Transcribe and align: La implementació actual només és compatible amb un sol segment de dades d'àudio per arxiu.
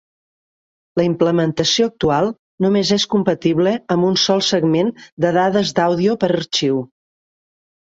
La 0.99 1.03
implementació 1.09 1.89
actual 1.91 2.31
només 2.67 2.95
és 2.97 3.07
compatible 3.13 3.77
amb 3.97 4.11
un 4.11 4.21
sol 4.27 4.45
segment 4.51 4.93
de 5.27 5.37
dades 5.41 5.79
d'àudio 5.83 6.21
per 6.27 6.37
arxiu. 6.45 6.87